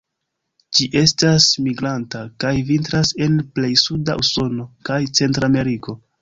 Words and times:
Ĝi 0.77 0.85
estas 1.01 1.49
migranta, 1.65 2.21
kaj 2.43 2.53
vintras 2.71 3.13
en 3.27 3.37
plej 3.59 3.71
suda 3.83 4.17
Usono 4.25 4.67
kaj 4.91 4.99
Centrameriko. 5.21 5.97